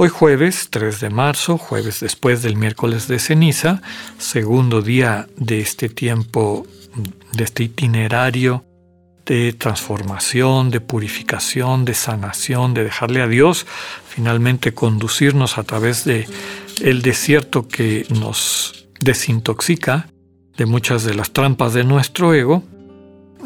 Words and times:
Hoy 0.00 0.10
jueves 0.10 0.68
3 0.70 1.00
de 1.00 1.10
marzo, 1.10 1.58
jueves 1.58 1.98
después 1.98 2.40
del 2.40 2.54
miércoles 2.54 3.08
de 3.08 3.18
ceniza, 3.18 3.82
segundo 4.16 4.80
día 4.80 5.26
de 5.36 5.58
este 5.58 5.88
tiempo, 5.88 6.68
de 7.32 7.42
este 7.42 7.64
itinerario 7.64 8.64
de 9.26 9.52
transformación, 9.54 10.70
de 10.70 10.80
purificación, 10.80 11.84
de 11.84 11.94
sanación, 11.94 12.74
de 12.74 12.84
dejarle 12.84 13.22
a 13.22 13.26
Dios 13.26 13.66
finalmente 14.08 14.72
conducirnos 14.72 15.58
a 15.58 15.64
través 15.64 16.04
de 16.04 16.28
el 16.80 17.02
desierto 17.02 17.66
que 17.66 18.06
nos 18.08 18.86
desintoxica 19.00 20.06
de 20.56 20.66
muchas 20.66 21.02
de 21.02 21.14
las 21.14 21.32
trampas 21.32 21.74
de 21.74 21.82
nuestro 21.82 22.34
ego, 22.34 22.62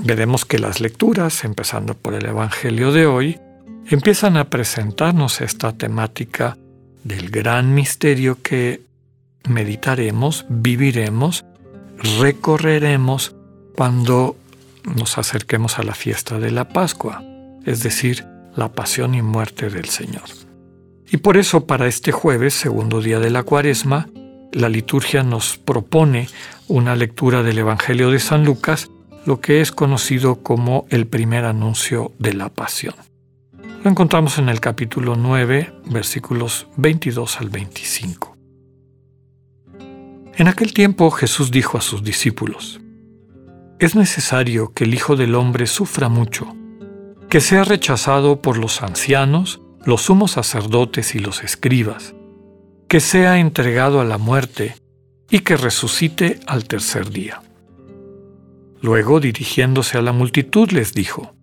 veremos 0.05 0.45
que 0.45 0.59
las 0.59 0.83
lecturas, 0.83 1.45
empezando 1.45 1.95
por 1.95 2.13
el 2.13 2.27
Evangelio 2.27 2.93
de 2.93 3.07
hoy, 3.07 3.41
empiezan 3.87 4.37
a 4.37 4.49
presentarnos 4.49 5.41
esta 5.41 5.73
temática 5.73 6.57
del 7.05 7.31
gran 7.31 7.75
misterio 7.75 8.39
que 8.43 8.83
meditaremos, 9.49 10.47
viviremos, 10.49 11.45
recorreremos 12.21 13.35
cuando 13.75 14.37
nos 14.97 15.19
acerquemos 15.19 15.79
a 15.79 15.83
la 15.83 15.95
fiesta 15.95 16.39
de 16.39 16.51
la 16.51 16.69
Pascua, 16.69 17.23
es 17.65 17.83
decir, 17.83 18.27
la 18.57 18.73
pasión 18.73 19.15
y 19.15 19.23
muerte 19.23 19.71
del 19.71 19.87
Señor. 19.87 20.25
Y 21.11 21.19
por 21.19 21.37
eso 21.37 21.67
para 21.67 21.87
este 21.87 22.13
jueves, 22.13 22.55
segundo 22.55 23.01
día 23.01 23.21
de 23.21 23.31
la 23.31 23.43
cuaresma, 23.43 24.09
la 24.53 24.69
liturgia 24.69 25.23
nos 25.23 25.59
propone 25.59 26.29
una 26.69 26.97
lectura 26.97 27.43
del 27.43 27.59
Evangelio 27.59 28.11
de 28.11 28.19
San 28.19 28.45
Lucas, 28.45 28.91
lo 29.25 29.41
que 29.41 29.61
es 29.61 29.73
conocido 29.73 30.37
como 30.43 30.87
el 30.91 31.07
primer 31.07 31.45
anuncio 31.45 32.13
de 32.19 32.35
la 32.35 32.49
pasión. 32.49 32.95
Lo 33.83 33.91
encontramos 33.91 34.39
en 34.39 34.49
el 34.49 34.61
capítulo 34.61 35.17
9, 35.17 35.73
versículos 35.87 36.69
22 36.77 37.41
al 37.41 37.49
25. 37.49 38.37
En 40.37 40.47
aquel 40.47 40.73
tiempo 40.73 41.11
Jesús 41.11 41.51
dijo 41.51 41.79
a 41.79 41.81
sus 41.81 42.05
discípulos, 42.05 42.81
Es 43.81 43.97
necesario 43.97 44.73
que 44.73 44.85
el 44.85 44.95
Hijo 44.95 45.17
del 45.17 45.35
Hombre 45.35 45.67
sufra 45.67 46.09
mucho, 46.09 46.55
que 47.29 47.41
sea 47.41 47.65
rechazado 47.65 48.41
por 48.41 48.57
los 48.57 48.83
ancianos, 48.83 49.61
los 49.85 50.03
sumos 50.03 50.31
sacerdotes 50.31 51.17
y 51.17 51.19
los 51.19 51.43
escribas, 51.43 52.15
que 52.87 53.01
sea 53.01 53.41
entregado 53.41 54.01
a 54.01 54.05
la 54.05 54.17
muerte 54.17 54.77
y 55.29 55.41
que 55.41 55.57
resucite 55.57 56.39
al 56.47 56.69
tercer 56.69 57.11
día. 57.11 57.43
Luego, 58.81 59.19
dirigiéndose 59.19 59.99
a 59.99 60.03
la 60.03 60.13
multitud, 60.13 60.71
les 60.71 60.95
dijo, 60.95 61.35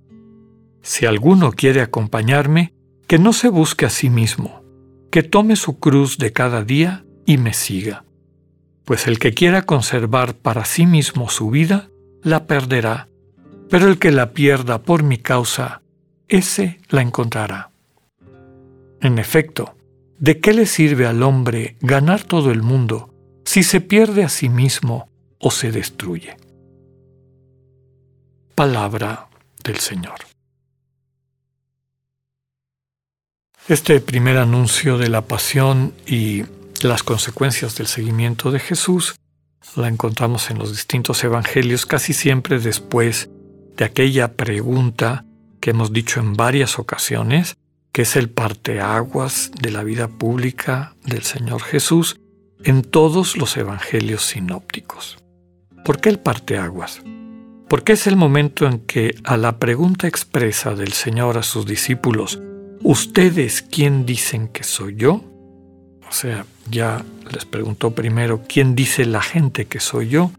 si 0.81 1.05
alguno 1.05 1.51
quiere 1.51 1.81
acompañarme, 1.81 2.73
que 3.07 3.19
no 3.19 3.33
se 3.33 3.49
busque 3.49 3.85
a 3.85 3.89
sí 3.89 4.09
mismo, 4.09 4.63
que 5.11 5.23
tome 5.23 5.55
su 5.55 5.79
cruz 5.79 6.17
de 6.17 6.31
cada 6.31 6.63
día 6.63 7.05
y 7.25 7.37
me 7.37 7.53
siga. 7.53 8.05
Pues 8.85 9.07
el 9.07 9.19
que 9.19 9.33
quiera 9.33 9.63
conservar 9.63 10.35
para 10.35 10.65
sí 10.65 10.85
mismo 10.85 11.29
su 11.29 11.49
vida, 11.49 11.89
la 12.23 12.45
perderá, 12.45 13.07
pero 13.69 13.87
el 13.87 13.99
que 13.99 14.11
la 14.11 14.33
pierda 14.33 14.81
por 14.81 15.03
mi 15.03 15.17
causa, 15.17 15.81
ese 16.27 16.79
la 16.89 17.01
encontrará. 17.01 17.71
En 19.01 19.17
efecto, 19.19 19.75
¿de 20.17 20.39
qué 20.39 20.53
le 20.53 20.65
sirve 20.65 21.05
al 21.05 21.23
hombre 21.23 21.77
ganar 21.81 22.23
todo 22.23 22.51
el 22.51 22.61
mundo 22.61 23.13
si 23.45 23.63
se 23.63 23.81
pierde 23.81 24.23
a 24.23 24.29
sí 24.29 24.49
mismo 24.49 25.09
o 25.39 25.51
se 25.51 25.71
destruye? 25.71 26.35
Palabra 28.55 29.29
del 29.63 29.77
Señor. 29.77 30.19
Este 33.69 34.01
primer 34.01 34.37
anuncio 34.37 34.97
de 34.97 35.09
la 35.09 35.21
pasión 35.21 35.93
y 36.07 36.43
las 36.81 37.03
consecuencias 37.03 37.77
del 37.77 37.85
seguimiento 37.85 38.49
de 38.49 38.59
Jesús 38.59 39.13
la 39.75 39.87
encontramos 39.87 40.49
en 40.49 40.57
los 40.57 40.71
distintos 40.71 41.23
evangelios 41.23 41.85
casi 41.85 42.13
siempre 42.13 42.57
después 42.57 43.29
de 43.77 43.85
aquella 43.85 44.33
pregunta 44.33 45.23
que 45.61 45.69
hemos 45.69 45.93
dicho 45.93 46.19
en 46.19 46.33
varias 46.33 46.79
ocasiones, 46.79 47.57
que 47.91 48.01
es 48.01 48.15
el 48.15 48.31
parteaguas 48.31 49.51
de 49.61 49.69
la 49.69 49.83
vida 49.83 50.07
pública 50.07 50.95
del 51.05 51.21
Señor 51.21 51.61
Jesús 51.61 52.19
en 52.63 52.81
todos 52.81 53.37
los 53.37 53.55
evangelios 53.55 54.23
sinópticos. 54.23 55.19
¿Por 55.85 56.01
qué 56.01 56.09
el 56.09 56.17
parteaguas? 56.17 57.03
Porque 57.67 57.93
es 57.93 58.07
el 58.07 58.15
momento 58.15 58.65
en 58.65 58.79
que 58.79 59.13
a 59.23 59.37
la 59.37 59.59
pregunta 59.59 60.07
expresa 60.07 60.73
del 60.73 60.93
Señor 60.93 61.37
a 61.37 61.43
sus 61.43 61.67
discípulos, 61.67 62.39
¿Ustedes 62.81 63.61
quién 63.61 64.05
dicen 64.05 64.47
que 64.47 64.63
soy 64.63 64.95
yo? 64.95 65.21
O 66.07 66.11
sea, 66.11 66.45
ya 66.69 67.03
les 67.31 67.45
preguntó 67.45 67.91
primero, 67.91 68.41
¿quién 68.47 68.75
dice 68.75 69.05
la 69.05 69.21
gente 69.21 69.65
que 69.65 69.79
soy 69.79 70.09
yo? 70.09 70.31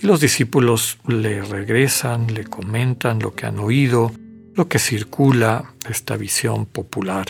Y 0.00 0.06
los 0.06 0.20
discípulos 0.20 0.98
le 1.06 1.42
regresan, 1.42 2.32
le 2.32 2.44
comentan 2.44 3.20
lo 3.20 3.34
que 3.34 3.46
han 3.46 3.58
oído, 3.58 4.12
lo 4.54 4.68
que 4.68 4.78
circula, 4.78 5.74
esta 5.88 6.16
visión 6.16 6.66
popular 6.66 7.26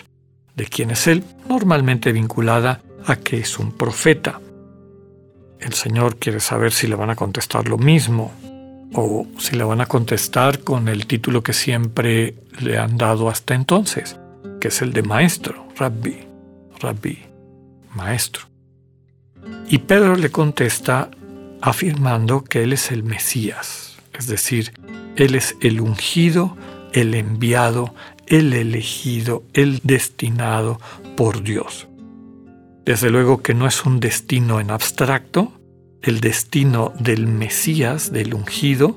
de 0.55 0.67
quién 0.67 0.91
es 0.91 1.07
él, 1.09 1.25
normalmente 1.49 2.13
vinculada 2.13 2.81
a 3.07 3.17
que 3.17 3.41
es 3.41 3.59
un 3.59 3.73
profeta. 3.73 4.41
El 5.59 5.73
Señor 5.73 6.17
quiere 6.17 6.41
saber 6.41 6.73
si 6.73 6.87
le 6.87 6.95
van 6.95 7.11
a 7.11 7.17
contestar 7.17 7.69
lo 7.69 7.77
mismo 7.77 8.33
o 8.95 9.27
si 9.39 9.57
le 9.57 9.65
van 9.65 9.81
a 9.81 9.87
contestar 9.87 10.61
con 10.61 10.89
el 10.89 11.07
título 11.07 11.43
que 11.43 11.53
siempre 11.53 12.35
le 12.61 12.79
han 12.79 12.97
dado 12.97 13.29
hasta 13.29 13.55
entonces, 13.55 14.19
que 14.65 14.69
es 14.69 14.81
el 14.81 14.95
de 14.95 15.03
maestro, 15.03 15.69
rabbi, 15.77 16.21
rabbi, 16.81 17.19
maestro. 17.95 18.47
Y 19.69 19.77
Pedro 19.77 20.17
le 20.17 20.31
contesta 20.31 21.11
afirmando 21.61 22.45
que 22.45 22.63
él 22.63 22.73
es 22.73 22.91
el 22.91 23.03
Mesías, 23.03 23.99
es 24.19 24.27
decir, 24.27 24.73
él 25.17 25.35
es 25.35 25.55
el 25.61 25.83
ungido, 25.83 26.57
el 26.95 27.13
enviado, 27.13 27.95
el 28.27 28.55
elegido, 28.55 29.43
el 29.53 29.81
destinado 29.83 30.81
por 31.15 31.43
Dios. 31.43 31.87
Desde 32.87 33.11
luego 33.11 33.43
que 33.43 33.53
no 33.53 33.67
es 33.67 33.85
un 33.85 34.01
destino 34.01 34.61
en 34.61 34.71
abstracto, 34.71 35.53
el 36.01 36.21
destino 36.21 36.95
del 36.99 37.27
Mesías, 37.27 38.13
del 38.13 38.33
ungido, 38.33 38.97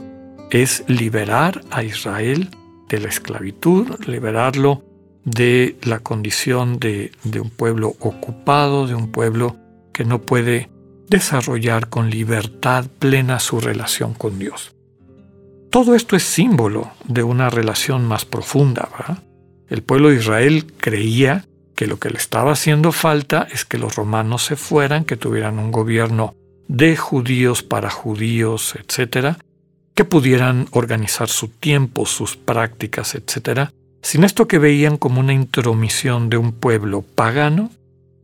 es 0.49 0.85
liberar 0.87 1.59
a 1.71 1.83
Israel 1.83 2.51
de 2.87 3.01
la 3.01 3.09
esclavitud, 3.09 3.99
liberarlo 4.05 4.86
de 5.27 5.75
la 5.83 5.99
condición 5.99 6.79
de, 6.79 7.11
un 7.35 7.49
pueblo 7.49 7.89
ocupado, 7.99 8.87
de 8.87 8.95
un 8.95 9.11
pueblo 9.11 9.57
que 9.91 10.05
no 10.05 10.21
puede 10.21 10.69
desarrollar 11.09 11.89
con 11.89 12.09
libertad 12.09 12.85
plena 12.97 13.41
su 13.41 13.59
relación 13.59 14.13
con 14.13 14.39
Dios. 14.39 14.73
Todo 15.69 15.95
esto 15.95 16.15
es 16.15 16.23
símbolo 16.23 16.91
de 17.03 17.23
una 17.23 17.49
relación 17.49 18.05
más 18.05 18.23
profunda. 18.23 18.87
El 19.67 19.83
pueblo 19.83 20.09
de 20.09 20.15
Israel 20.15 20.65
creía 20.77 21.45
que 21.75 21.87
lo 21.87 21.99
que 21.99 22.09
le 22.09 22.17
estaba 22.17 22.53
haciendo 22.53 22.93
falta 22.93 23.49
es 23.51 23.65
que 23.65 23.77
los 23.77 23.97
romanos 23.97 24.45
se 24.45 24.55
fueran, 24.55 25.03
que 25.03 25.17
tuvieran 25.17 25.59
un 25.59 25.73
gobierno 25.73 26.35
de 26.69 26.95
judíos 26.95 27.63
para 27.63 27.89
judíos, 27.89 28.75
etcétera, 28.75 29.39
que 29.93 30.05
pudieran 30.05 30.67
organizar 30.71 31.27
su 31.27 31.49
tiempo, 31.49 32.05
sus 32.05 32.37
prácticas, 32.37 33.13
etcétera, 33.13 33.73
sin 34.01 34.23
esto 34.23 34.47
que 34.47 34.59
veían 34.59 34.97
como 34.97 35.19
una 35.19 35.33
intromisión 35.33 36.29
de 36.29 36.37
un 36.37 36.53
pueblo 36.53 37.01
pagano, 37.01 37.71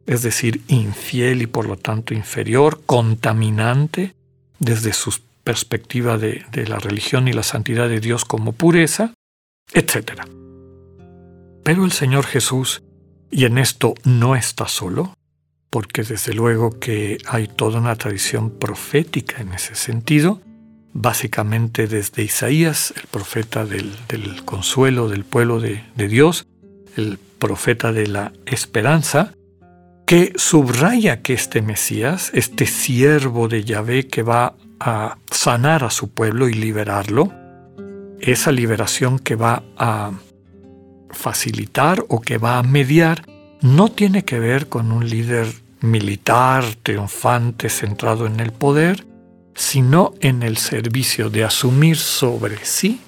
es 0.06 0.22
decir, 0.22 0.62
infiel 0.68 1.42
y 1.42 1.48
por 1.48 1.68
lo 1.68 1.78
tanto 1.78 2.14
inferior, 2.14 2.82
contaminante, 2.86 4.14
desde 4.60 4.94
su 4.94 5.14
perspectiva 5.44 6.18
de, 6.18 6.46
de 6.52 6.68
la 6.68 6.80
religión 6.80 7.28
y 7.28 7.34
la 7.34 7.44
santidad 7.44 7.90
de 7.90 8.00
Dios 8.00 8.26
como 8.26 8.54
pureza, 8.54 9.14
etc. 9.74 10.22
Pero 11.64 11.86
el 11.86 11.92
Señor 11.92 12.26
Jesús, 12.26 12.82
y 13.32 13.46
en 13.46 13.58
esto 13.58 13.96
no 14.04 14.36
está 14.36 14.68
solo, 14.68 15.14
porque 15.70 16.04
desde 16.04 16.34
luego 16.34 16.80
que 16.80 17.18
hay 17.26 17.48
toda 17.48 17.80
una 17.80 17.96
tradición 17.96 18.52
profética 18.52 19.42
en 19.42 19.54
ese 19.54 19.76
sentido, 19.76 20.40
básicamente 20.94 21.88
desde 21.88 22.24
Isaías, 22.24 22.94
el 22.96 23.08
profeta 23.08 23.66
del, 23.66 23.92
consuelo 24.46 25.10
del 25.10 25.26
pueblo 25.26 25.60
de, 25.60 25.84
de 25.96 26.08
Dios, 26.08 26.48
el 26.96 27.18
profeta 27.40 27.92
de 27.92 28.08
la 28.08 28.32
esperanza, 28.46 29.34
que 30.06 30.34
subraya 30.36 31.22
que 31.22 31.34
este 31.34 31.62
Mesías, 31.62 32.32
este 32.34 32.66
siervo 32.66 33.48
de 33.48 33.64
Yahvé 33.64 34.08
que 34.08 34.22
va 34.22 34.56
a 34.80 35.18
sanar 35.32 35.84
a 35.84 35.90
su 35.90 36.10
pueblo 36.10 36.50
y 36.50 36.54
liberarlo, 36.54 37.32
esa 38.20 38.52
liberación 38.52 39.20
que 39.20 39.36
va 39.36 39.64
a 39.78 40.12
facilitar 41.10 42.04
o 42.10 42.22
que 42.22 42.38
va 42.38 42.60
a 42.60 42.64
mediar, 42.64 43.26
no 43.62 43.90
tiene 43.90 44.26
que 44.26 44.40
ver 44.40 44.68
con 44.68 44.92
un 44.92 45.10
líder 45.10 45.48
militar, 45.82 46.64
triunfante, 46.84 47.70
centrado 47.70 48.26
en 48.26 48.40
el 48.40 48.52
poder, 48.52 49.06
sino 49.56 50.14
en 50.20 50.44
el 50.44 50.58
servicio 50.58 51.30
de 51.30 51.44
asumir 51.44 51.98
sobre 51.98 52.64
sí 52.66 53.02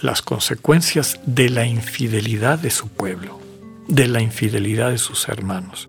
las 0.00 0.22
consecuencias 0.22 1.20
de 1.26 1.50
la 1.50 1.66
infidelidad 1.66 2.58
de 2.58 2.70
su 2.70 2.88
pueblo, 2.88 3.40
de 3.88 4.06
la 4.06 4.20
infidelidad 4.20 4.90
de 4.90 4.98
sus 4.98 5.28
hermanos. 5.28 5.88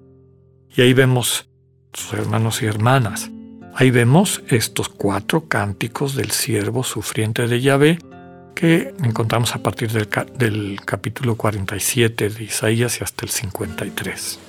Y 0.76 0.82
ahí 0.82 0.94
vemos 0.94 1.48
sus 1.94 2.14
hermanos 2.14 2.62
y 2.62 2.66
hermanas. 2.66 3.30
Ahí 3.76 3.92
vemos 3.92 4.42
estos 4.48 4.90
cuatro 4.90 5.48
cánticos 5.48 6.16
del 6.16 6.32
siervo 6.32 6.84
sufriente 6.84 7.48
de 7.48 7.62
Yahvé 7.62 8.00
que 8.56 8.94
encontramos 9.04 9.56
a 9.56 9.64
partir 9.64 9.92
del, 9.92 10.82
capítulo 10.84 11.36
47 11.36 12.30
de 12.30 12.44
Isaías 12.44 13.00
y 13.00 13.04
hasta 13.04 13.26
el 13.26 13.32
53. 13.32 14.40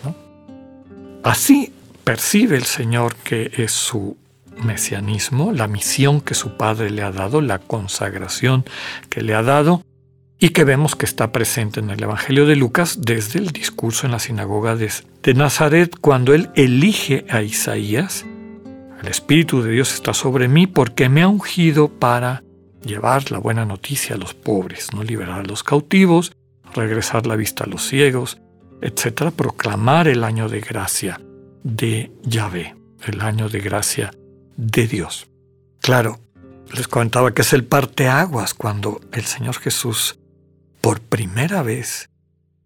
Así 1.22 1.72
percibe 2.02 2.56
el 2.56 2.64
Señor 2.64 3.14
que 3.16 3.52
es 3.56 3.70
su 3.70 4.16
mesianismo, 4.62 5.52
la 5.52 5.68
misión 5.68 6.20
que 6.20 6.34
su 6.34 6.56
Padre 6.56 6.90
le 6.90 7.02
ha 7.02 7.12
dado, 7.12 7.40
la 7.40 7.58
consagración 7.58 8.64
que 9.08 9.22
le 9.22 9.34
ha 9.34 9.42
dado, 9.42 9.82
y 10.42 10.48
que 10.50 10.64
vemos 10.64 10.96
que 10.96 11.04
está 11.04 11.32
presente 11.32 11.80
en 11.80 11.90
el 11.90 12.02
Evangelio 12.02 12.46
de 12.46 12.56
Lucas 12.56 13.00
desde 13.02 13.38
el 13.38 13.48
discurso 13.48 14.06
en 14.06 14.12
la 14.12 14.18
sinagoga 14.18 14.74
de, 14.74 14.90
Nazaret, 15.34 15.94
cuando 16.00 16.32
él 16.32 16.48
elige 16.54 17.26
a 17.28 17.42
Isaías. 17.42 18.24
El 19.02 19.08
Espíritu 19.08 19.62
de 19.62 19.72
Dios 19.72 19.92
está 19.92 20.14
sobre 20.14 20.48
mí 20.48 20.66
porque 20.66 21.10
me 21.10 21.22
ha 21.22 21.28
ungido 21.28 21.88
para 21.88 22.42
llevar 22.82 23.30
la 23.30 23.38
buena 23.38 23.66
noticia 23.66 24.16
a 24.16 24.18
los 24.18 24.32
pobres, 24.32 24.94
no 24.94 25.02
liberar 25.02 25.40
a 25.40 25.44
los 25.44 25.62
cautivos, 25.62 26.32
regresar 26.74 27.26
la 27.26 27.36
vista 27.36 27.64
a 27.64 27.66
los 27.66 27.86
ciegos, 27.86 28.38
etc. 28.80 29.32
Proclamar 29.36 30.08
el 30.08 30.24
año 30.24 30.48
de 30.48 30.60
gracia 30.60 31.20
de 31.62 32.10
Yahvé, 32.22 32.76
el 33.06 33.20
año 33.20 33.50
de 33.50 33.60
gracia 33.60 34.10
de 34.60 34.86
Dios. 34.86 35.28
Claro, 35.80 36.20
les 36.72 36.86
comentaba 36.86 37.32
que 37.32 37.42
es 37.42 37.52
el 37.52 37.64
parteaguas 37.64 38.52
cuando 38.54 39.00
el 39.12 39.24
Señor 39.24 39.56
Jesús 39.56 40.18
por 40.82 41.00
primera 41.00 41.62
vez 41.62 42.10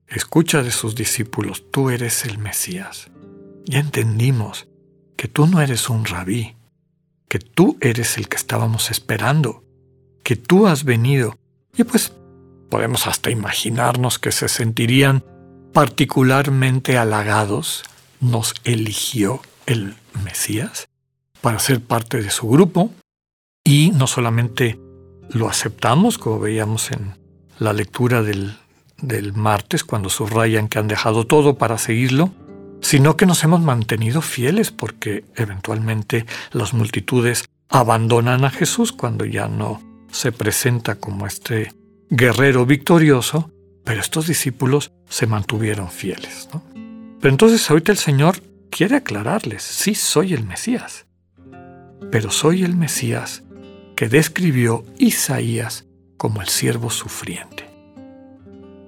escucha 0.08 0.62
de 0.62 0.73
sus 0.73 0.94
discípulos, 0.94 1.70
tú 1.70 1.91
eres 1.91 2.25
el 2.25 2.38
Mesías. 2.38 3.11
Ya 3.64 3.79
entendimos 3.79 4.69
que 5.17 5.29
tú 5.29 5.46
no 5.46 5.61
eres 5.61 5.88
un 5.88 6.05
rabí, 6.05 6.56
que 7.29 7.38
tú 7.38 7.79
eres 7.81 8.19
el 8.19 8.29
que 8.29 8.37
estábamos 8.37 8.91
esperando, 8.91 9.64
que 10.23 10.37
tú 10.37 10.67
has 10.67 10.85
venido. 10.85 11.38
Y 11.76 11.85
pues 11.85 12.12
podemos 12.70 13.06
hasta 13.06 13.31
imaginarnos 13.31 14.19
que 14.19 14.32
se 14.32 14.49
sentirían 14.49 15.25
particularmente 15.73 16.99
halagados. 16.99 17.85
Nos 18.20 18.55
eligió 18.64 19.41
el 19.67 19.96
Mesías 20.25 20.88
para 21.44 21.58
ser 21.58 21.82
parte 21.82 22.23
de 22.23 22.31
su 22.31 22.49
grupo 22.49 22.91
y 23.62 23.91
no 23.91 24.06
solamente 24.06 24.81
lo 25.29 25.46
aceptamos, 25.46 26.17
como 26.17 26.41
veíamos 26.41 26.91
en 26.91 27.19
la 27.58 27.75
lectura 27.75 28.23
del, 28.23 28.56
martes, 29.35 29.85
cuando 29.85 30.08
subrayan 30.08 30.69
que 30.69 30.79
han 30.79 30.88
dejado 30.88 31.26
todo 31.26 31.58
para 31.58 31.76
seguirlo, 31.76 32.31
sino 32.81 33.19
que 33.19 33.26
nos 33.26 33.44
hemos 33.44 33.61
mantenido 33.61 34.23
fieles 34.23 34.70
porque 34.70 35.26
eventualmente 35.37 36.25
las 36.52 36.73
multitudes 36.73 37.44
abandonan 37.69 38.46
a 38.46 38.50
Jesús 38.50 38.93
cuando 38.93 39.26
ya 39.26 39.46
no 39.46 39.82
se 40.11 40.32
presenta 40.32 40.94
como 40.94 41.26
este 41.26 41.75
guerrero 42.08 42.64
victorioso, 42.64 43.50
pero 43.85 44.00
estos 44.00 44.29
discípulos 44.29 44.93
se 45.11 45.26
mantuvieron 45.26 45.91
fieles. 45.91 46.49
Pero 47.20 47.31
entonces 47.31 47.70
ahorita 47.70 47.93
el 47.93 47.99
Señor 47.99 48.41
quiere 48.70 48.96
aclararles, 48.96 49.62
sí 49.62 49.94
soy 49.94 50.32
el 50.32 50.44
Mesías, 50.44 51.05
pero 52.10 52.30
soy 52.30 52.64
el 52.64 52.76
Mesías 52.76 53.42
que 53.96 54.08
describió 54.08 54.84
Isaías 54.98 55.84
como 56.16 56.40
el 56.40 56.48
siervo 56.48 56.90
sufriente. 56.90 57.64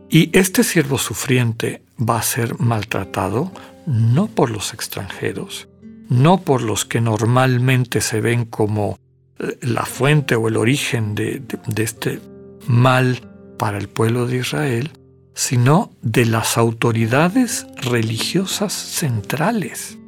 Y 0.08 0.36
este 0.36 0.62
siervo 0.62 0.98
sufriente 0.98 1.82
va 1.98 2.18
a 2.18 2.22
ser 2.22 2.58
maltratado 2.60 3.52
no 3.86 4.26
por 4.26 4.50
los 4.50 4.74
extranjeros, 4.74 5.68
no 6.08 6.40
por 6.40 6.62
los 6.62 6.84
que 6.84 7.00
normalmente 7.00 8.00
se 8.00 8.20
ven 8.20 8.44
como 8.44 8.98
eh, 9.38 9.58
la 9.62 9.84
fuente 9.84 10.34
o 10.34 10.48
el 10.48 10.56
origen 10.56 11.14
de, 11.14 11.42
este 11.76 12.20
mal 12.66 13.20
para 13.58 13.78
el 13.78 13.88
pueblo 13.88 14.26
de 14.26 14.38
Israel, 14.38 14.90
sino 15.34 15.90
de 16.02 16.26
las 16.26 16.56
autoridades 16.56 17.66
religiosas 17.76 18.72
centrales, 18.72 19.98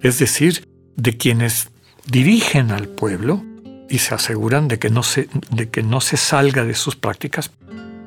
es 0.00 0.18
decir, 0.18 0.68
de 0.96 1.16
quienes 1.16 1.70
dirigen 2.06 2.70
al 2.70 2.88
pueblo 2.88 3.42
y 3.88 3.98
se 3.98 4.14
aseguran 4.14 4.68
de 4.68 4.78
que 4.78 4.90
no 4.90 5.02
se, 5.02 5.28
de 5.50 5.68
que 5.68 5.82
no 5.82 6.00
se 6.00 6.16
salga 6.16 6.64
de 6.64 6.74
sus 6.74 6.96
prácticas 6.96 7.50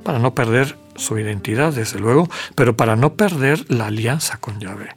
para 0.04 0.20
no 0.20 0.34
perder 0.34 0.78
su 0.96 1.18
identidad, 1.20 1.74
desde 1.74 2.00
luego, 2.00 2.30
pero 2.56 2.76
para 2.76 2.96
no 2.96 3.14
perder 3.14 3.70
la 3.72 3.88
alianza 3.88 4.38
con 4.38 4.60
Yahvé. 4.60 4.90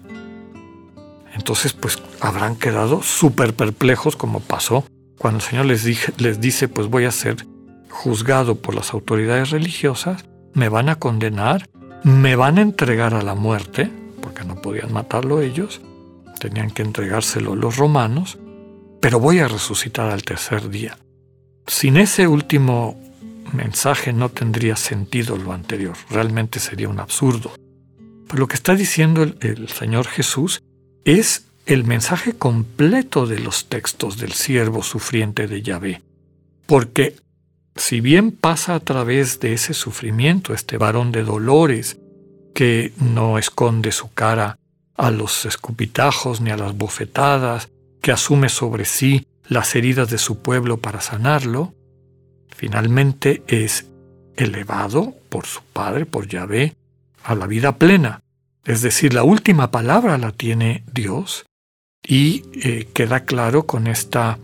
Entonces, 1.35 1.73
pues 1.73 1.99
habrán 2.21 2.57
quedado 2.57 3.03
súper 3.03 3.55
perplejos 3.55 4.17
como 4.17 4.41
pasó 4.41 4.85
cuando 5.19 5.39
el 5.39 5.45
Señor 5.45 5.67
les, 5.67 6.19
les 6.19 6.41
dice, 6.41 6.69
pues 6.69 6.89
voy 6.89 7.05
a 7.05 7.13
ser 7.13 7.47
juzgado 7.91 8.57
por 8.57 8.75
las 8.75 8.95
autoridades 8.95 9.51
religiosas, 9.51 10.25
me 10.55 10.69
van 10.69 10.89
a 10.89 10.97
condenar, 10.97 11.69
me 12.03 12.37
van 12.37 12.59
a 12.59 12.63
entregar 12.63 13.15
a 13.15 13.23
la 13.23 13.35
muerte, 13.35 13.91
porque 14.23 14.45
no 14.45 14.57
podían 14.57 14.93
matarlo 14.93 15.43
ellos, 15.43 15.83
tenían 16.39 16.71
que 16.71 16.83
entregárselo 16.83 17.55
los 17.55 17.77
romanos, 17.77 18.39
pero 19.01 19.19
voy 19.19 19.39
a 19.39 19.49
resucitar 19.49 20.11
al 20.11 20.23
tercer 20.23 20.69
día. 20.69 20.99
Sin 21.67 21.97
ese 21.97 22.29
último 22.29 23.01
mensaje 23.53 24.13
no 24.13 24.29
tendría 24.29 24.77
sentido 24.77 25.37
lo 25.37 25.53
anterior, 25.53 25.97
realmente 26.11 26.61
sería 26.61 26.89
un 26.89 27.01
absurdo. 27.01 27.53
Pero 28.29 28.41
lo 28.41 28.49
que 28.49 28.55
está 28.55 28.75
diciendo 28.75 29.23
el, 29.23 29.69
Señor 29.69 30.07
Jesús 30.07 30.63
es 31.05 31.47
el 31.67 31.85
mensaje 31.85 32.35
completo 32.35 33.27
de 33.27 33.39
los 33.41 33.67
textos 33.67 34.19
del 34.19 34.33
siervo 34.33 34.83
sufriente 34.83 35.47
de 35.47 35.63
Yahvé. 35.63 36.03
Porque 36.67 37.17
si 37.75 38.01
bien 38.01 38.33
pasa 38.33 38.75
a 38.75 38.81
través 38.81 39.41
de 39.41 39.53
ese 39.55 39.75
sufrimiento 39.75 40.55
este 40.55 40.77
varón 40.77 41.11
de 41.13 41.25
dolores, 41.25 41.99
que 42.55 42.93
no 42.99 43.39
esconde 43.39 43.93
su 43.93 44.13
cara 44.13 44.59
a 44.97 45.11
los 45.11 45.47
escupitajos 45.47 46.41
ni 46.41 46.51
a 46.51 46.57
las 46.57 46.77
bofetadas, 46.77 47.69
que 48.01 48.13
asume 48.13 48.49
sobre 48.49 48.85
sí 48.85 49.27
las 49.47 49.75
heridas 49.75 50.11
de 50.11 50.19
su 50.19 50.41
pueblo 50.43 50.79
para 50.79 51.01
sanarlo, 51.01 51.75
finalmente 52.55 53.43
es 53.47 53.87
elevado 54.37 55.15
por 55.29 55.47
su 55.47 55.61
Padre, 55.73 56.07
por 56.07 56.29
Yahvé, 56.29 56.77
a 57.25 57.35
la 57.35 57.47
vida 57.47 57.77
plena. 57.77 58.23
Es 58.65 58.83
decir, 58.83 59.15
la 59.15 59.25
última 59.25 59.71
palabra 59.71 60.19
la 60.19 60.33
tiene 60.33 60.85
Dios 60.93 61.47
y 62.07 62.45
eh, 62.63 62.89
queda 62.95 63.25
claro 63.25 63.67
con 63.67 63.87
esta 63.87 64.39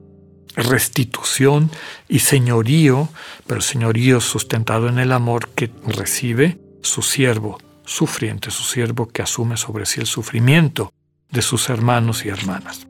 restitución 0.56 1.70
y 2.08 2.20
señorío, 2.20 3.08
pero 3.46 3.60
señorío 3.60 4.20
sustentado 4.20 4.88
en 4.88 4.98
el 4.98 5.12
amor 5.12 5.50
que 5.50 5.70
recibe 5.86 6.58
su 6.82 7.02
siervo 7.02 7.58
sufriente, 7.84 8.50
su 8.50 8.62
siervo 8.64 9.08
que 9.08 9.22
asume 9.22 9.56
sobre 9.56 9.86
sí 9.86 10.00
el 10.00 10.06
sufrimiento 10.06 10.92
de 11.30 11.42
sus 11.42 11.68
hermanos 11.68 12.24
y 12.24 12.28
hermanas. 12.28 12.86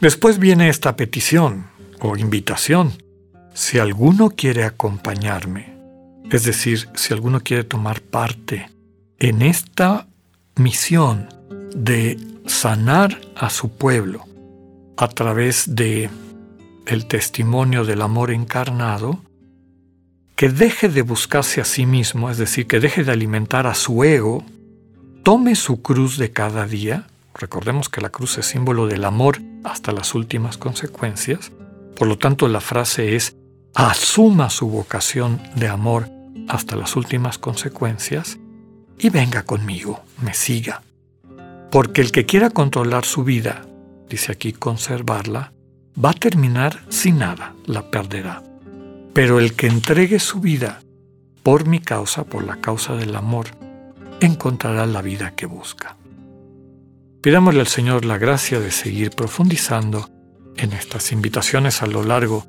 Después 0.00 0.38
viene 0.38 0.70
esta 0.70 0.96
petición 0.96 1.66
o 2.00 2.16
invitación. 2.16 2.92
Si 3.52 3.78
alguno 3.78 4.30
quiere 4.30 4.64
acompañarme, 4.64 5.74
es 6.30 6.44
decir, 6.44 6.88
si 6.94 7.12
alguno 7.12 7.40
quiere 7.40 7.64
tomar 7.64 8.00
parte 8.00 8.70
en 9.18 9.42
esta 9.42 10.06
misión 10.56 11.28
de 11.76 12.18
sanar 12.46 13.20
a 13.36 13.50
su 13.50 13.76
pueblo 13.76 14.24
a 14.96 15.08
través 15.08 15.74
de 15.74 16.08
el 16.86 17.04
testimonio 17.04 17.84
del 17.84 18.00
amor 18.00 18.30
encarnado, 18.30 19.20
que 20.34 20.48
deje 20.48 20.88
de 20.88 21.02
buscarse 21.02 21.60
a 21.60 21.66
sí 21.66 21.84
mismo, 21.84 22.30
es 22.30 22.38
decir, 22.38 22.66
que 22.66 22.80
deje 22.80 23.04
de 23.04 23.12
alimentar 23.12 23.66
a 23.66 23.74
su 23.74 24.02
ego, 24.02 24.44
tome 25.22 25.56
su 25.56 25.82
cruz 25.82 26.16
de 26.16 26.32
cada 26.32 26.66
día 26.66 27.09
Recordemos 27.40 27.88
que 27.88 28.02
la 28.02 28.10
cruz 28.10 28.36
es 28.36 28.46
símbolo 28.46 28.86
del 28.86 29.02
amor 29.02 29.40
hasta 29.64 29.92
las 29.92 30.14
últimas 30.14 30.58
consecuencias. 30.58 31.50
Por 31.96 32.06
lo 32.06 32.18
tanto, 32.18 32.48
la 32.48 32.60
frase 32.60 33.16
es, 33.16 33.34
asuma 33.74 34.50
su 34.50 34.68
vocación 34.68 35.40
de 35.56 35.68
amor 35.68 36.10
hasta 36.48 36.76
las 36.76 36.96
últimas 36.96 37.38
consecuencias 37.38 38.38
y 38.98 39.08
venga 39.08 39.44
conmigo, 39.44 40.02
me 40.22 40.34
siga. 40.34 40.82
Porque 41.70 42.02
el 42.02 42.12
que 42.12 42.26
quiera 42.26 42.50
controlar 42.50 43.06
su 43.06 43.24
vida, 43.24 43.64
dice 44.08 44.32
aquí 44.32 44.52
conservarla, 44.52 45.54
va 46.02 46.10
a 46.10 46.14
terminar 46.14 46.84
sin 46.90 47.20
nada, 47.20 47.54
la 47.64 47.90
perderá. 47.90 48.42
Pero 49.14 49.38
el 49.38 49.54
que 49.54 49.66
entregue 49.66 50.18
su 50.18 50.40
vida 50.40 50.82
por 51.42 51.66
mi 51.66 51.80
causa, 51.80 52.24
por 52.24 52.44
la 52.44 52.60
causa 52.60 52.96
del 52.96 53.16
amor, 53.16 53.46
encontrará 54.20 54.84
la 54.84 55.00
vida 55.00 55.34
que 55.34 55.46
busca. 55.46 55.96
Pidámosle 57.22 57.60
al 57.60 57.66
Señor 57.66 58.06
la 58.06 58.16
gracia 58.16 58.60
de 58.60 58.70
seguir 58.70 59.10
profundizando 59.10 60.08
en 60.56 60.72
estas 60.72 61.12
invitaciones 61.12 61.82
a 61.82 61.86
lo 61.86 62.02
largo 62.02 62.44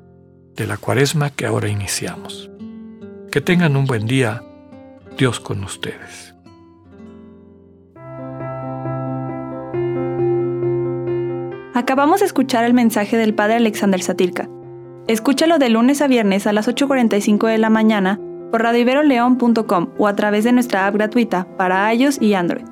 de 0.56 0.66
la 0.66 0.78
cuaresma 0.78 1.28
que 1.28 1.44
ahora 1.44 1.68
iniciamos. 1.68 2.50
Que 3.30 3.42
tengan 3.42 3.76
un 3.76 3.84
buen 3.84 4.06
día, 4.06 4.42
Dios 5.18 5.40
con 5.40 5.62
ustedes. 5.62 6.34
Acabamos 11.74 12.20
de 12.20 12.26
escuchar 12.26 12.64
el 12.64 12.72
mensaje 12.72 13.18
del 13.18 13.34
Padre 13.34 13.56
Alexander 13.56 14.00
Satirka. 14.00 14.48
Escúchalo 15.06 15.58
de 15.58 15.68
lunes 15.68 16.00
a 16.00 16.06
viernes 16.06 16.46
a 16.46 16.52
las 16.54 16.66
8.45 16.66 17.46
de 17.46 17.58
la 17.58 17.68
mañana 17.68 18.18
por 18.50 18.62
radiveroleón.com 18.62 19.90
o 19.98 20.06
a 20.06 20.16
través 20.16 20.44
de 20.44 20.52
nuestra 20.52 20.86
app 20.86 20.94
gratuita 20.94 21.46
para 21.58 21.92
iOS 21.92 22.22
y 22.22 22.34
Android. 22.34 22.71